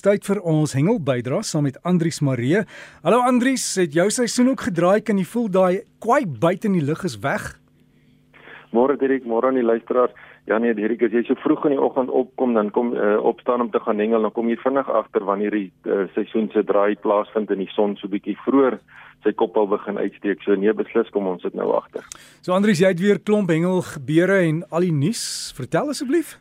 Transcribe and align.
Tyd 0.00 0.24
vir 0.24 0.38
ons 0.48 0.72
hengel 0.72 0.96
bydra 1.04 1.42
saam 1.44 1.66
met 1.68 1.76
Andrius 1.84 2.22
Maree. 2.24 2.62
Hallo 3.04 3.20
Andrius, 3.28 3.66
het 3.76 3.92
jou 3.92 4.06
seisoen 4.08 4.48
ook 4.54 4.62
gedraai? 4.70 5.02
Kan 5.04 5.20
jy 5.20 5.26
voel 5.28 5.50
daai 5.52 5.82
kwai 6.00 6.22
buite 6.24 6.70
in 6.70 6.78
die 6.78 6.84
lug 6.84 7.04
is 7.04 7.18
weg? 7.20 7.50
Môre 8.72 8.96
Dirk, 8.96 9.26
môre 9.28 9.50
aan 9.50 9.58
die 9.60 9.66
luisteraars. 9.66 10.14
Ja 10.48 10.56
nee, 10.62 10.72
Dirk, 10.78 11.02
as 11.04 11.12
jy 11.12 11.24
so 11.28 11.36
vroeg 11.42 11.68
in 11.68 11.76
die 11.76 11.82
oggend 11.84 12.08
opkom, 12.08 12.56
dan 12.56 12.72
kom 12.72 12.94
uh, 12.96 13.18
opstaan 13.28 13.66
om 13.66 13.70
te 13.74 13.82
gaan 13.84 14.00
hengel, 14.00 14.24
dan 14.24 14.32
kom 14.32 14.48
jy 14.48 14.56
vinnig 14.64 14.88
agter 14.88 15.26
wanneer 15.28 15.52
die 15.58 15.68
uh, 15.84 16.06
seisoen 16.16 16.48
se 16.54 16.64
draai 16.64 16.96
plaasvind 17.04 17.52
in 17.52 17.60
die 17.66 17.70
son 17.76 17.98
so 18.00 18.08
bietjie 18.08 18.38
vroeër 18.46 18.80
sy 19.20 19.36
kop 19.36 19.58
al 19.60 19.68
begin 19.68 20.00
uitsteek. 20.00 20.40
So 20.46 20.56
nee, 20.56 20.72
beslis 20.72 21.12
kom 21.12 21.28
ons 21.28 21.44
dit 21.44 21.56
nou 21.58 21.74
agter. 21.76 22.06
So 22.40 22.56
Andrius, 22.56 22.80
jy 22.80 22.94
het 22.94 23.04
weer 23.04 23.20
klomp 23.20 23.52
hengel 23.52 23.82
gebeure 23.92 24.40
en 24.48 24.64
al 24.70 24.88
die 24.88 24.96
nuus. 24.96 25.26
Vertel 25.58 25.92
asseblief. 25.92 26.38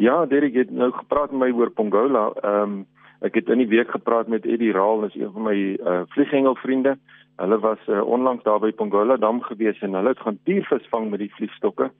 Ja, 0.00 0.26
Derek 0.26 0.54
het 0.54 0.70
nou 0.70 0.92
gepraat 0.92 1.30
met 1.30 1.40
my 1.40 1.58
oor 1.58 1.70
Pongola. 1.70 2.30
Ehm 2.40 2.62
um, 2.62 2.86
ek 3.20 3.34
het 3.36 3.50
in 3.52 3.60
die 3.60 3.68
week 3.68 3.90
gepraat 3.92 4.28
met 4.32 4.46
Eddie 4.48 4.72
Raal, 4.72 5.04
is 5.04 5.14
een 5.14 5.32
van 5.32 5.42
my 5.42 5.56
uh, 5.76 6.00
vlieghengelvriende. 6.08 6.94
Hulle 7.36 7.58
was 7.60 7.78
uh, 7.86 8.00
onlangs 8.00 8.42
daar 8.42 8.62
by 8.62 8.70
Pongola 8.72 9.16
dam 9.16 9.42
gewees 9.42 9.80
en 9.84 9.94
hulle 9.94 10.08
het 10.08 10.20
gaan 10.24 10.38
tiervis 10.44 10.88
vang 10.88 11.10
met 11.10 11.20
die 11.20 11.34
vliegstokke 11.34 11.90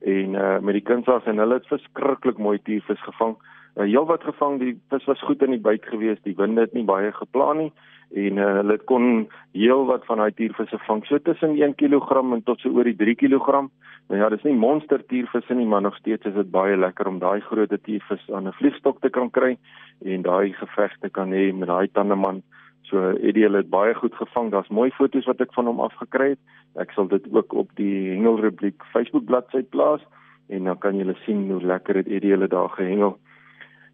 en 0.00 0.34
uh, 0.34 0.58
met 0.58 0.78
die 0.78 0.84
kunsas 0.86 1.26
en 1.26 1.42
hulle 1.42 1.58
het 1.58 1.66
verskriklik 1.66 2.38
mooi 2.38 2.60
tiervis 2.62 3.02
gevang. 3.02 3.34
Uh, 3.34 3.57
heel 3.84 4.06
wat 4.06 4.22
gevang, 4.22 4.58
die 4.58 4.80
vis 4.90 5.04
was 5.04 5.22
goed 5.22 5.42
in 5.42 5.50
die 5.50 5.62
buik 5.62 5.84
gewees, 5.84 6.18
die 6.22 6.36
winde 6.36 6.60
het 6.60 6.72
nie 6.72 6.84
baie 6.84 7.12
geplan 7.12 7.56
nie 7.56 7.72
en 8.16 8.38
uh, 8.40 8.52
hulle 8.60 8.78
kon 8.88 9.26
heel 9.52 9.84
wat 9.88 10.06
van 10.08 10.22
daai 10.22 10.32
tiervisse 10.32 10.78
vang 10.86 11.04
so 11.06 11.18
tussen 11.18 11.56
1 11.60 11.74
kg 11.76 12.22
en 12.22 12.42
tot 12.44 12.60
so 12.60 12.72
oor 12.72 12.88
die 12.88 12.96
3 12.96 13.14
kg. 13.20 13.66
Nou 14.08 14.20
ja, 14.20 14.28
dis 14.32 14.44
nie 14.46 14.56
monster 14.56 15.02
tiervisse 15.06 15.54
nie, 15.54 15.66
maar 15.66 15.82
nog 15.84 15.96
steeds 15.96 16.24
is 16.24 16.34
dit 16.34 16.50
baie 16.50 16.76
lekker 16.76 17.08
om 17.08 17.18
daai 17.20 17.40
groot 17.40 17.74
tiervis 17.84 18.24
aan 18.32 18.48
'n 18.48 18.56
vliegstok 18.60 19.00
te 19.00 19.10
kan 19.10 19.30
kry 19.30 19.58
en 20.04 20.22
daai 20.22 20.52
gevegte 20.52 21.10
kan 21.10 21.32
hê 21.32 21.52
met 21.52 21.68
daai 21.68 21.88
tandeman. 21.92 22.42
So 22.82 23.12
Eddie 23.20 23.48
het 23.48 23.68
baie 23.68 23.94
goed 23.94 24.14
gevang. 24.14 24.50
Daar's 24.50 24.68
mooi 24.68 24.90
foto's 24.90 25.26
wat 25.26 25.40
ek 25.40 25.52
van 25.52 25.66
hom 25.66 25.80
afgekry 25.80 26.28
het. 26.30 26.38
Ek 26.76 26.90
sal 26.92 27.08
dit 27.08 27.24
ook 27.32 27.52
op 27.52 27.68
die 27.74 28.16
Hengelrepubliek 28.16 28.82
Facebook 28.92 29.24
bladsy 29.24 29.62
plaas 29.62 30.00
en 30.48 30.64
dan 30.64 30.78
kan 30.78 30.96
julle 30.96 31.16
sien 31.26 31.50
hoe 31.50 31.60
lekker 31.60 31.96
het 31.96 32.08
Eddie 32.08 32.30
hulle 32.30 32.48
daar 32.48 32.70
gehengel. 32.70 33.18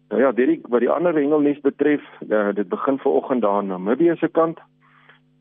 Nou 0.09 0.21
ja, 0.21 0.31
Derek, 0.31 0.67
wat 0.69 0.79
die 0.79 0.89
ander 0.89 1.15
hengelnes 1.17 1.59
betref, 1.65 2.03
uh, 2.29 2.53
dit 2.53 2.69
begin 2.69 2.99
vanoggend 3.01 3.41
daar 3.41 3.57
aan 3.57 3.67
Namibië 3.67 4.15
se 4.19 4.27
kant, 4.27 4.59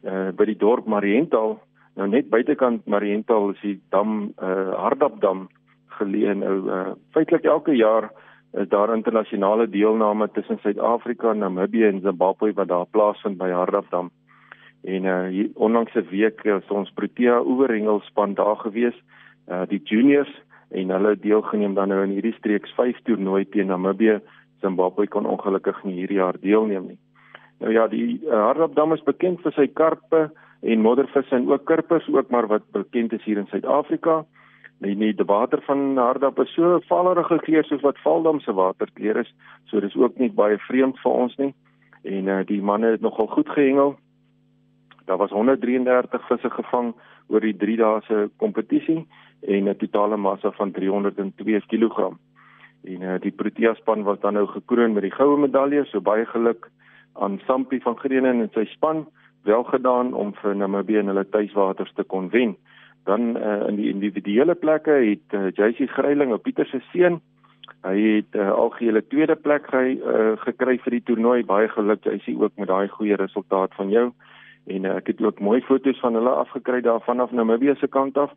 uh 0.05 0.29
by 0.37 0.45
die 0.45 0.57
dorp 0.61 0.87
Mariental. 0.87 1.59
Nou 1.97 2.09
net 2.09 2.29
buitekant 2.29 2.87
Mariental 2.87 3.51
is 3.55 3.61
die 3.63 3.79
dam 3.93 4.33
uh 4.37 4.73
Hardapdam 4.77 5.47
geleë 5.99 6.35
nou 6.41 6.57
uh 6.69 6.83
feitelik 7.17 7.45
elke 7.49 7.77
jaar 7.77 8.11
is 8.55 8.69
daar 8.69 8.93
internasionale 8.95 9.67
deelname 9.69 10.29
tussen 10.31 10.59
Suid-Afrika, 10.63 11.33
Namibië 11.33 11.89
en 11.89 12.01
Zimbabwe 12.01 12.53
wat 12.53 12.69
daar 12.69 12.87
plaasvind 12.91 13.39
by 13.39 13.51
Hardapdam. 13.51 14.11
En 14.85 15.05
uh 15.05 15.49
onlangs 15.55 15.95
'n 15.95 16.09
week 16.11 16.45
is 16.45 16.69
ons 16.69 16.91
Protea 16.91 17.41
oeverhengelspan 17.41 18.35
daar 18.35 18.57
gewees, 18.57 18.97
uh 19.49 19.65
die 19.69 19.81
juniors 19.85 20.43
en 20.71 20.91
hulle 20.91 21.17
deelgeneem 21.17 21.75
dan 21.75 21.89
nou 21.89 22.03
in 22.03 22.11
hierdie 22.11 22.37
streeks 22.39 22.75
5 22.75 23.03
toernooi 23.03 23.49
teen 23.49 23.67
Namibië 23.67 24.21
Zimbabwe 24.65 25.07
kon 25.13 25.29
ongelukkig 25.29 25.83
nie 25.85 25.99
hierdie 26.01 26.21
jaar 26.23 26.39
deelneem 26.41 26.89
nie. 26.93 27.01
Nou 27.63 27.73
ja, 27.73 27.87
die 27.89 28.21
uh, 28.25 28.33
Hardapdam 28.49 28.97
is 28.97 29.05
bekend 29.07 29.43
vir 29.45 29.55
sy 29.57 29.69
karpe 29.81 30.29
en 30.65 30.83
moddervisse 30.85 31.37
en 31.37 31.47
ook 31.51 31.67
karpers 31.69 32.09
ook 32.13 32.33
maar 32.33 32.49
wat 32.51 32.65
bekend 32.73 33.13
is 33.13 33.25
hier 33.25 33.39
in 33.39 33.51
Suid-Afrika. 33.51 34.25
Nee 34.83 34.97
nee, 34.99 35.15
die 35.15 35.27
water 35.29 35.63
van 35.67 35.97
Hardap 35.97 36.41
is 36.43 36.55
so 36.55 36.81
valerige 36.89 37.39
kleur 37.47 37.65
soos 37.65 37.85
wat 37.85 38.01
Valdam 38.03 38.41
se 38.41 38.53
waterkleur 38.53 39.21
is. 39.23 39.31
So 39.71 39.81
dis 39.81 39.97
ook 39.97 40.19
nie 40.19 40.33
baie 40.33 40.59
vreemd 40.67 40.99
vir 41.05 41.13
ons 41.13 41.37
nie. 41.39 41.53
En 42.05 42.29
uh, 42.29 42.41
die 42.49 42.61
manne 42.63 42.97
het 42.97 43.05
nogal 43.05 43.31
goed 43.33 43.49
gehengel. 43.49 43.95
Daar 45.05 45.21
was 45.21 45.31
133 45.31 46.27
visse 46.29 46.51
gevang 46.51 46.95
oor 47.29 47.41
die 47.41 47.57
3 47.57 47.77
dae 47.81 48.01
se 48.09 48.29
kompetisie 48.37 49.05
en 49.47 49.69
'n 49.69 49.77
totale 49.77 50.17
massa 50.17 50.51
van 50.51 50.73
302 50.73 51.61
kg. 51.69 52.13
En 52.85 53.03
uh, 53.03 53.19
die 53.21 53.33
Protea 53.33 53.75
span 53.75 54.03
was 54.03 54.21
dan 54.21 54.37
nou 54.37 54.47
gekroon 54.47 54.93
met 54.93 55.07
die 55.07 55.15
goue 55.15 55.39
medalje, 55.41 55.85
so 55.89 56.01
baie 56.05 56.27
geluk 56.29 56.69
aan 57.15 57.41
Sampie 57.47 57.81
van 57.83 57.97
Greenen 57.97 58.43
en 58.43 58.51
sy 58.53 58.65
span, 58.73 59.07
wel 59.45 59.65
gedaan 59.69 60.13
om 60.15 60.33
vir 60.41 60.57
Namibië 60.57 61.03
in 61.05 61.13
hulle 61.13 61.25
tuiswaters 61.29 61.93
te 61.95 62.05
kon 62.05 62.31
wen. 62.33 62.57
Dan 63.05 63.37
uh, 63.37 63.69
in 63.69 63.77
die 63.77 63.91
individuele 63.93 64.55
plekke 64.55 64.97
het 65.05 65.37
uh, 65.37 65.49
JC 65.53 65.89
Greiling 65.93 66.33
op 66.33 66.43
Pieter 66.43 66.67
se 66.67 66.81
seun, 66.93 67.21
hy 67.85 67.97
het 68.01 68.37
uh, 68.41 68.51
algehele 68.53 69.03
tweede 69.13 69.37
plek 69.37 69.69
ge, 69.69 69.83
uh, 69.97 70.33
gekry 70.45 70.79
vir 70.81 70.97
die 70.97 71.03
toernooi. 71.09 71.43
Baie 71.45 71.69
geluk 71.69 72.05
JC 72.09 72.33
ook 72.41 72.57
met 72.57 72.69
daai 72.69 72.89
goeie 72.89 73.17
resultaat 73.21 73.77
van 73.77 73.93
jou. 73.93 74.07
En 74.73 74.89
uh, 74.89 74.97
ek 75.01 75.13
het 75.13 75.21
ook 75.25 75.41
mooi 75.45 75.61
foto's 75.69 76.01
van 76.01 76.17
hulle 76.17 76.33
afgekry 76.33 76.81
daarvan 76.85 77.21
af 77.21 77.33
Namibië 77.33 77.77
se 77.81 77.89
kant 77.89 78.17
af. 78.19 78.33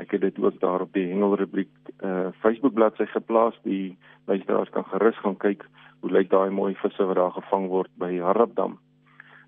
Ek 0.00 0.14
het 0.16 0.20
dit 0.24 0.38
ook 0.40 0.60
daar 0.60 0.80
op 0.80 0.92
die 0.96 1.06
Hengelrubriek 1.10 1.70
uh 2.04 2.32
Facebook 2.40 2.74
bladsy 2.74 3.04
geplaas. 3.12 3.58
Die 3.62 3.98
luisteraars 4.24 4.70
kan 4.70 4.84
gerus 4.84 5.18
gaan 5.20 5.36
kyk 5.36 5.66
hoe 6.00 6.10
lyk 6.10 6.30
daai 6.30 6.50
mooi 6.50 6.74
visse 6.74 7.04
wat 7.04 7.16
daar 7.16 7.36
gevang 7.36 7.68
word 7.68 7.90
by 8.00 8.16
Harapdam. 8.18 8.78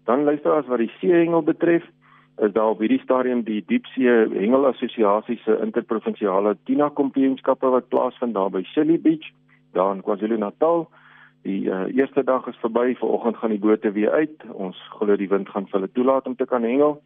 Dan 0.04 0.24
luisteraars 0.24 0.66
wat 0.66 0.82
die 0.82 0.92
seehengel 1.00 1.42
betref, 1.42 1.84
is 2.36 2.52
daar 2.52 2.74
op 2.74 2.80
hierdie 2.80 3.00
stadium 3.00 3.44
die 3.46 3.62
Diepsee 3.66 4.28
Hengel 4.32 4.66
Assosiasie 4.66 5.38
se 5.44 5.56
interprovinsiale 5.64 6.56
Tina 6.64 6.88
Kampioenskappe 6.88 7.70
wat 7.70 7.88
plaasvind 7.88 8.34
daar 8.34 8.50
by 8.50 8.62
Silly 8.72 8.98
Beach, 9.00 9.30
daar 9.72 9.94
in 9.94 10.02
KwaZulu-Natal. 10.02 10.88
Die 11.42 11.64
uh, 11.66 11.84
eerste 11.96 12.24
dag 12.24 12.46
is 12.46 12.58
verby. 12.62 12.94
Vanoggend 12.98 13.36
gaan 13.36 13.50
die 13.50 13.58
bote 13.58 13.92
weer 13.92 14.10
uit. 14.10 14.44
Ons 14.52 14.78
glo 14.98 15.16
die 15.16 15.28
wind 15.28 15.48
gaan 15.48 15.66
vir 15.70 15.80
hulle 15.80 15.92
toelaat 15.92 16.26
om 16.26 16.36
te 16.36 16.46
kan 16.46 16.62
hengel. 16.62 17.00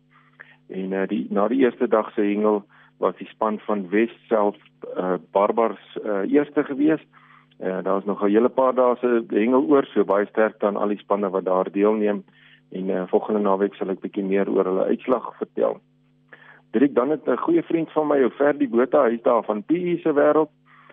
En 0.68 0.92
uh, 0.92 1.06
die 1.08 1.26
na 1.30 1.46
die 1.48 1.62
eerste 1.64 1.88
dag 1.88 2.10
se 2.12 2.20
hengel 2.20 2.64
was 2.98 3.16
die 3.16 3.28
span 3.28 3.58
van 3.58 3.88
West 3.90 4.18
self 4.28 4.56
uh, 4.96 5.14
Barbars 5.32 5.98
uh, 6.04 6.32
eerste 6.32 6.64
gewees. 6.64 7.00
Uh, 7.60 7.82
daar 7.82 7.94
was 7.94 8.04
nog 8.04 8.22
'n 8.22 8.30
hele 8.30 8.48
paar 8.48 8.74
dae 8.74 8.96
se 8.96 9.24
hengel 9.28 9.64
oor, 9.68 9.84
so 9.84 10.04
baie 10.04 10.26
sterk 10.26 10.60
dan 10.60 10.76
al 10.76 10.88
die 10.88 10.98
spanne 10.98 11.30
wat 11.30 11.44
daar 11.44 11.70
deelneem 11.72 12.24
en 12.70 12.88
uh, 12.88 13.02
volgende 13.06 13.40
naweek 13.40 13.74
sal 13.74 13.88
ek 13.88 14.00
bietjie 14.00 14.24
meer 14.24 14.50
oor 14.50 14.64
hulle 14.64 14.84
uitslag 14.84 15.36
vertel. 15.36 15.80
Dit 16.70 16.94
dan 16.94 17.10
het 17.10 17.28
'n 17.28 17.36
goeie 17.36 17.62
vriend 17.62 17.92
van 17.92 18.06
my, 18.06 18.22
Oferdi 18.22 18.68
Botha, 18.68 19.08
hy's 19.08 19.22
daar 19.22 19.44
van 19.44 19.62
PE 19.62 19.98
se 20.02 20.12
wêreld, 20.12 20.50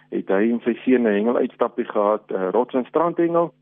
het 0.09 0.27
hy 0.27 0.51
en 0.51 0.61
sy 0.63 0.73
seun 0.73 1.03
'n 1.03 1.13
hengel 1.13 1.37
uitstappie 1.37 1.85
gehad, 1.85 2.23
uh, 2.31 2.49
rots 2.49 2.73
en 2.73 2.85
strandhengel 2.85 3.53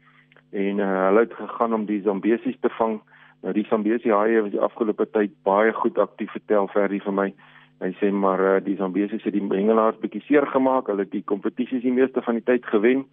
en 0.52 0.78
uh, 0.78 1.06
hulle 1.06 1.20
het 1.20 1.34
gegaan 1.34 1.74
om 1.74 1.86
die 1.86 2.02
zambesies 2.02 2.60
te 2.60 2.70
vang. 2.70 3.02
Nou 3.42 3.54
die 3.54 3.66
zambesie 3.70 4.12
haie 4.12 4.42
was 4.42 4.52
die 4.52 4.62
afgelope 4.62 5.10
tyd 5.10 5.32
baie 5.44 5.74
goed 5.74 5.98
aktief 5.98 6.32
vertel 6.32 6.68
Ferdi 6.68 7.00
vir 7.00 7.14
my. 7.14 7.34
Hy 7.82 7.96
sê 7.98 8.12
maar 8.14 8.42
uh, 8.46 8.58
die 8.62 8.76
Zambesië 8.78 9.18
het 9.24 9.34
die 9.34 9.42
hengelaars 9.42 9.98
bietjie 10.04 10.22
seer 10.28 10.46
gemaak. 10.48 10.90
Hulle 10.92 11.08
het 11.08 11.14
die 11.16 11.26
kompetisies 11.26 11.82
die 11.82 11.94
meeste 11.94 12.22
van 12.22 12.38
die 12.38 12.46
tyd 12.46 12.66
gewen. 12.70 13.08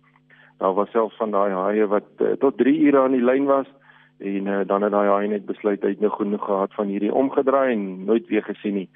Daar 0.61 0.75
was 0.77 0.91
selfs 0.93 1.17
van 1.17 1.33
daai 1.33 1.55
haie 1.57 1.87
wat 1.89 2.09
uh, 2.21 2.35
tot 2.43 2.59
3 2.61 2.75
ure 2.89 3.01
aan 3.01 3.17
die 3.17 3.25
lyn 3.25 3.49
was 3.49 3.71
en 4.19 4.51
uh, 4.51 4.61
dan 4.67 4.85
het 4.85 4.93
daai 4.93 5.09
haie 5.09 5.31
net 5.33 5.47
besluit 5.49 5.83
hy 5.87 5.95
het 5.95 6.03
nou 6.05 6.11
genoeg 6.13 6.45
gehad 6.45 6.75
van 6.77 6.93
hierdie 6.93 7.15
omgedraai 7.15 7.73
en 7.73 8.05
nooit 8.05 8.29
weer 8.29 8.45
gesien 8.45 8.77
nie. 8.83 8.89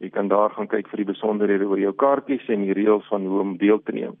Jy 0.00 0.10
kan 0.12 0.28
daar 0.28 0.50
gaan 0.50 0.68
kyk 0.68 0.88
vir 0.92 1.02
die 1.02 1.12
besonderhede 1.12 1.68
oor 1.68 1.80
jou 1.80 1.92
kaartjies 1.92 2.48
en 2.52 2.66
die 2.66 2.76
reëls 2.76 3.06
van 3.08 3.26
hoe 3.26 3.40
om 3.40 3.56
deel 3.56 3.80
te 3.82 3.92
neem. 3.92 4.16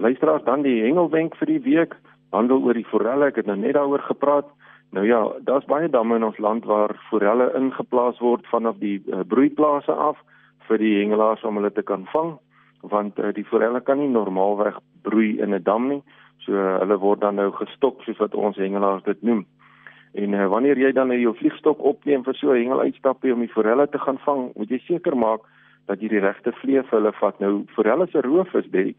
Luisteraars 0.00 0.44
dan 0.44 0.62
die 0.62 0.80
hengelwenk 0.82 1.36
vir 1.36 1.46
die 1.46 1.60
week 1.66 1.96
handel 2.32 2.62
oor 2.64 2.74
die 2.74 2.88
forelle. 2.88 3.28
Ek 3.28 3.42
het 3.42 3.46
nou 3.46 3.58
net 3.60 3.76
daaroor 3.76 4.02
gepraat. 4.06 4.48
Nou 4.96 5.04
ja, 5.06 5.20
daar's 5.46 5.68
baie 5.70 5.88
damme 5.88 6.16
in 6.16 6.24
ons 6.24 6.38
land 6.38 6.64
waar 6.64 6.96
forelle 7.10 7.50
ingeplaas 7.58 8.18
word 8.18 8.46
vanaf 8.50 8.78
die 8.80 8.98
uh, 9.12 9.20
broeiplase 9.28 9.92
af 9.92 10.18
vir 10.68 10.78
die 10.82 10.96
hengelaars 11.02 11.44
om 11.44 11.60
hulle 11.60 11.70
te 11.74 11.84
kan 11.86 12.06
vang 12.14 12.38
want 12.80 13.18
uh, 13.18 13.28
die 13.36 13.44
forelle 13.44 13.80
kan 13.84 13.98
nie 14.00 14.08
normaalweg 14.08 14.78
broei 15.04 15.38
in 15.38 15.54
'n 15.54 15.62
dam 15.62 15.88
nie. 15.88 16.02
So 16.38 16.52
uh, 16.52 16.78
hulle 16.80 16.98
word 16.98 17.20
dan 17.20 17.34
nou 17.34 17.50
gestok 17.52 18.02
soos 18.02 18.18
wat 18.18 18.34
ons 18.34 18.56
hengelaars 18.56 19.02
dit 19.04 19.22
noem. 19.22 19.46
En 20.14 20.32
uh, 20.32 20.46
wanneer 20.50 20.78
jy 20.78 20.92
dan 20.92 21.08
nou 21.08 21.18
jou 21.20 21.34
vliegstok 21.36 21.82
opneem 21.84 22.24
vir 22.24 22.34
so 22.34 22.52
'n 22.52 22.62
hengeluitstappie 22.62 23.32
om 23.32 23.40
die 23.40 23.52
forelle 23.52 23.88
te 23.88 23.98
gaan 23.98 24.18
vang, 24.18 24.50
moet 24.56 24.70
jy 24.70 24.78
seker 24.78 25.16
maak 25.16 25.40
dat 25.86 26.00
jy 26.00 26.08
die 26.08 26.24
regte 26.26 26.52
vlee 26.52 26.82
vir 26.82 26.98
hulle 26.98 27.12
vat. 27.12 27.40
Nou 27.40 27.64
forelle 27.74 28.06
se 28.10 28.20
roof 28.20 28.54
is 28.54 28.70
baie 28.70 28.94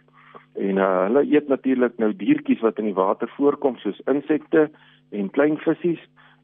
en 0.56 0.78
uh, 0.78 1.04
hulle 1.08 1.24
eet 1.32 1.48
natuurlik 1.48 1.98
nou 1.98 2.12
diertjies 2.16 2.62
wat 2.62 2.80
in 2.80 2.90
die 2.90 2.98
water 2.98 3.30
voorkom 3.38 3.78
soos 3.80 4.02
insekte 4.12 4.70
en 5.12 5.30
klein 5.30 5.58
visse 5.64 5.96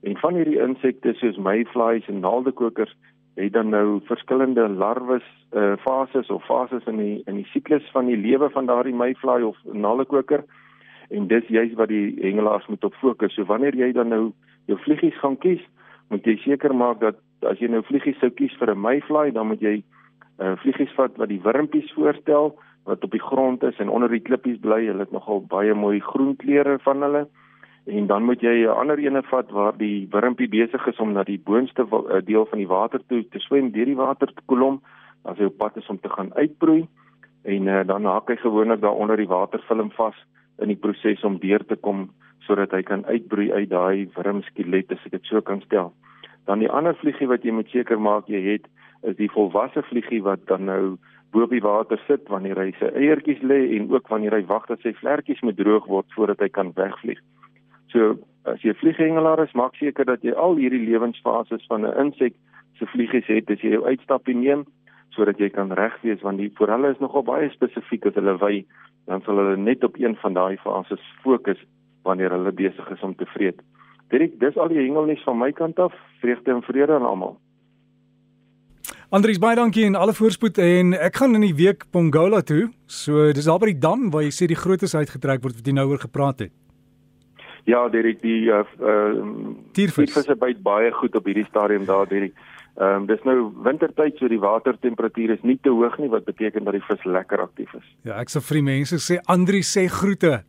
en 0.08 0.18
van 0.22 0.38
hierdie 0.40 0.62
insekte 0.64 1.14
soos 1.20 1.38
mayflies 1.38 2.08
en 2.08 2.22
naaldekokers 2.24 2.94
het 3.38 3.54
dan 3.54 3.70
nou 3.70 4.00
verskillende 4.08 4.68
larwes 4.70 5.26
uh, 5.54 5.76
fases 5.84 6.30
of 6.34 6.46
fases 6.46 6.86
in 6.88 6.98
die 6.98 7.18
in 7.28 7.42
die 7.42 7.50
siklus 7.52 7.86
van 7.94 8.08
die 8.10 8.18
lewe 8.18 8.50
van 8.50 8.66
daardie 8.66 8.96
mayfly 8.96 9.42
of 9.46 9.58
nallekoker 9.74 10.46
en 11.10 11.28
dis 11.28 11.48
juist 11.48 11.76
wat 11.80 11.90
die 11.90 12.16
hengelaars 12.22 12.68
moet 12.68 12.84
op 12.84 12.94
fokus. 13.02 13.34
So 13.36 13.46
wanneer 13.46 13.76
jy 13.76 13.92
dan 13.96 14.10
nou 14.10 14.32
jou 14.68 14.78
vliegies 14.84 15.18
gaan 15.20 15.38
kies, 15.38 15.64
moet 16.10 16.26
jy 16.26 16.38
seker 16.44 16.76
maak 16.76 17.00
dat 17.00 17.20
as 17.48 17.60
jy 17.60 17.70
nou 17.72 17.84
vliegies 17.88 18.20
sou 18.20 18.30
kies 18.30 18.56
vir 18.60 18.72
'n 18.72 18.82
mayfly, 18.82 19.32
dan 19.32 19.48
moet 19.48 19.62
jy 19.62 19.84
uh, 20.40 20.56
vliegies 20.64 20.94
vat 20.96 21.18
wat 21.18 21.30
die 21.30 21.42
wurmpies 21.44 21.92
voorstel 21.94 22.56
wat 22.86 23.04
op 23.04 23.12
die 23.12 23.24
grond 23.24 23.64
is 23.64 23.80
en 23.80 23.90
onder 23.90 24.10
die 24.10 24.24
klippies 24.24 24.60
bly. 24.60 24.86
Hulle 24.86 25.04
het 25.04 25.12
nogal 25.12 25.42
baie 25.42 25.74
mooi 25.74 26.00
groen 26.00 26.36
kleure 26.36 26.80
van 26.80 27.02
hulle 27.02 27.28
en 27.88 28.08
dan 28.08 28.24
moet 28.24 28.42
jy 28.42 28.64
'n 28.64 28.78
ander 28.80 29.00
ene 29.00 29.24
vat 29.24 29.52
waar 29.52 29.78
die 29.78 30.08
wurmpie 30.12 30.50
besig 30.50 30.88
is 30.88 31.00
om 31.00 31.12
na 31.14 31.24
die 31.24 31.40
boonste 31.40 31.88
eh, 31.88 32.22
deel 32.26 32.46
van 32.46 32.58
die 32.58 32.68
water 32.68 33.00
toe 33.08 33.24
te 33.30 33.40
swem 33.40 33.72
deur 33.72 33.86
die 33.86 33.96
waterkolom 33.96 34.82
as 35.24 35.38
hy 35.38 35.46
op 35.46 35.58
pad 35.58 35.78
is 35.78 35.88
om 35.90 36.00
te 36.00 36.10
gaan 36.10 36.34
uitbroei 36.34 36.88
en 37.44 37.68
uh, 37.68 37.84
dan 37.88 38.06
haak 38.06 38.28
hy 38.28 38.36
gewoonlik 38.36 38.82
daar 38.82 38.96
onder 38.96 39.18
die 39.18 39.28
waterfilm 39.28 39.92
vas 39.92 40.16
in 40.62 40.72
die 40.74 40.80
proses 40.80 41.24
om 41.24 41.40
deur 41.40 41.64
te 41.66 41.76
kom 41.76 42.10
sodat 42.48 42.72
hy 42.72 42.84
kan 42.88 43.06
uitbroei 43.06 43.52
uit 43.52 43.70
daai 43.70 44.08
wurmskelet 44.16 44.92
as 44.92 45.06
ek 45.06 45.18
dit 45.18 45.30
so 45.30 45.42
kan 45.42 45.62
stel. 45.66 45.94
Dan 46.48 46.64
die 46.64 46.72
ander 46.72 46.96
vliegie 46.96 47.28
wat 47.28 47.44
jy 47.44 47.52
moet 47.52 47.70
seker 47.74 48.00
maak 48.00 48.30
jy 48.32 48.42
het 48.54 48.68
is 49.04 49.18
die 49.20 49.30
volwasse 49.30 49.84
vliegie 49.90 50.24
wat 50.24 50.46
dan 50.48 50.66
nou 50.66 50.98
bo 51.32 51.44
op 51.44 51.52
die 51.52 51.64
water 51.64 52.00
sit 52.08 52.30
wanneer 52.32 52.60
hy 52.62 52.72
sy 52.80 52.90
eiertjies 52.96 53.44
lê 53.44 53.60
en 53.78 53.90
ook 53.92 54.08
wanneer 54.08 54.38
hy 54.38 54.46
wag 54.48 54.66
dat 54.72 54.82
sy 54.82 54.96
vlekkies 54.96 55.44
moet 55.44 55.60
droog 55.60 55.90
word 55.92 56.08
voordat 56.16 56.40
hy 56.40 56.50
kan 56.50 56.72
wegvlieg. 56.80 57.20
So 57.92 58.16
as 58.48 58.64
jy 58.64 58.72
'n 58.72 58.80
vlieghengelaar 58.80 59.44
is, 59.44 59.54
maak 59.54 59.76
seker 59.76 60.06
dat 60.06 60.24
jy 60.24 60.32
al 60.32 60.56
hierdie 60.56 60.88
lewensfases 60.88 61.68
van 61.68 61.86
'n 61.86 62.00
insek 62.06 62.34
se 62.80 62.86
vliegies 62.86 63.28
het 63.28 63.50
as 63.52 63.62
jy 63.62 63.76
jou 63.76 63.84
uitstappie 63.86 64.36
neem 64.36 64.66
sodat 65.16 65.40
jy 65.40 65.50
kan 65.50 65.72
reg 65.72 65.96
wees 66.02 66.22
want 66.22 66.38
die 66.38 66.52
vir 66.60 66.68
hulle 66.68 66.92
is 66.94 67.00
nogal 67.00 67.24
baie 67.24 67.50
spesifiek 67.50 68.06
as 68.06 68.16
hulle 68.20 68.38
wy 68.38 68.66
dan 69.08 69.24
sal 69.24 69.40
hulle 69.40 69.58
net 69.58 69.84
op 69.88 69.96
een 70.00 70.16
van 70.22 70.36
daai 70.36 70.58
fases 70.64 71.04
fokus 71.24 71.60
wanneer 72.08 72.32
hulle 72.36 72.52
besig 72.52 72.90
is 72.92 73.04
om 73.04 73.16
te 73.16 73.26
vreet. 73.34 73.60
Dirk, 74.12 74.38
dis 74.40 74.56
al 74.58 74.72
die 74.72 74.80
hengelnuus 74.80 75.24
van 75.28 75.40
my 75.40 75.52
kant 75.52 75.80
af. 75.80 75.96
Vreugde 76.22 76.52
en 76.52 76.64
vrede 76.64 76.96
aan 76.96 77.08
almal. 77.08 77.36
Andries 79.10 79.40
baie 79.40 79.56
dankie 79.56 79.86
en 79.88 79.96
alle 79.96 80.12
voorspoed 80.16 80.58
en 80.60 80.92
ek 81.00 81.20
gaan 81.22 81.36
in 81.36 81.46
die 81.46 81.56
week 81.56 81.86
Pongola 81.96 82.42
toe. 82.44 82.68
So 82.92 83.32
dis 83.36 83.48
daar 83.48 83.60
by 83.64 83.72
die 83.72 83.80
dam 83.80 84.10
waar 84.12 84.26
jy 84.26 84.34
sê 84.36 84.48
die 84.52 84.60
grootes 84.60 84.96
uitgetrek 84.96 85.44
word 85.44 85.60
wat 85.60 85.68
jy 85.68 85.76
nou 85.76 85.88
oor 85.94 86.02
gepraat 86.04 86.44
het. 86.44 86.54
Ja, 87.68 87.86
Derek, 87.92 88.20
die 88.24 88.48
uh 88.52 88.64
uh 88.80 89.24
diervisse 89.76 90.36
byt 90.40 90.60
baie 90.64 90.92
goed 90.96 91.16
op 91.16 91.26
hierdie 91.28 91.48
stadium 91.48 91.88
daar, 91.88 92.08
Derek. 92.08 92.36
Ehm 92.78 93.02
um, 93.02 93.06
dis 93.10 93.24
nou 93.26 93.38
wintertyd, 93.66 94.20
so 94.20 94.30
die 94.30 94.42
watertemperatuur 94.42 95.32
is 95.34 95.42
nie 95.42 95.58
te 95.66 95.74
hoog 95.74 95.96
nie 95.98 96.12
wat 96.14 96.28
beteken 96.28 96.68
dat 96.68 96.76
die 96.78 96.84
vis 96.86 97.08
lekker 97.10 97.42
aktief 97.42 97.74
is. 97.74 97.88
Ja, 98.06 98.20
ek 98.22 98.30
sê 98.30 98.42
vir 98.50 98.60
die 98.60 98.68
mense 98.68 99.00
sê 99.02 99.18
Andri 99.26 99.64
sê 99.66 99.88
groete. 99.90 100.44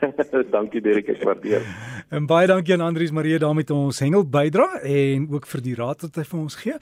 dankie 0.56 0.80
Derek, 0.82 1.12
ek 1.14 1.22
waardeer. 1.28 1.62
en 2.16 2.26
baie 2.26 2.48
dankie 2.50 2.74
aan 2.74 2.82
Andrius 2.88 3.12
Marie 3.14 3.38
daarmee 3.38 3.68
toe 3.68 3.76
ons 3.78 4.02
hengel 4.02 4.26
bydra 4.26 4.66
en 4.82 5.28
ook 5.30 5.46
vir 5.46 5.62
die 5.68 5.76
raad 5.78 6.02
wat 6.06 6.18
hy 6.18 6.26
vir 6.32 6.40
ons 6.40 6.58
gee. 6.58 6.78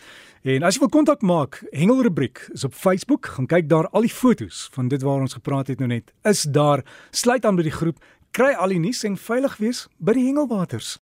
En 0.55 0.65
as 0.65 0.79
jy 0.79 0.85
wil 0.87 0.95
kontak 0.95 1.25
maak, 1.27 1.61
Hengel 1.75 2.05
rubriek 2.07 2.47
is 2.55 2.65
op 2.65 2.77
Facebook, 2.79 3.29
gaan 3.37 3.51
kyk 3.51 3.69
daar 3.69 3.91
al 3.93 4.07
die 4.07 4.15
fotos 4.15 4.69
van 4.73 4.89
dit 4.89 5.03
waar 5.05 5.21
ons 5.21 5.37
gepraat 5.37 5.69
het 5.69 5.83
nou 5.83 5.91
net. 5.91 6.15
Is 6.25 6.47
daar 6.49 6.87
sluit 7.11 7.45
aan 7.45 7.59
by 7.59 7.67
die 7.67 7.75
groep 7.75 8.01
kry 8.37 8.53
al 8.55 8.73
die 8.73 8.81
nuus 8.81 9.05
en 9.09 9.17
veilig 9.21 9.57
wees 9.61 9.87
by 9.99 10.15
die 10.17 10.27
hengelwaters. 10.29 10.97